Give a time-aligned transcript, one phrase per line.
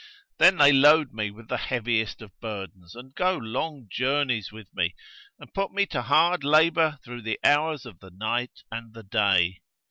[0.39, 4.95] Then they load me with the heaviest of burdens and go long journeys with me
[5.37, 9.59] and put me to hard labour through the hours of the night and the day.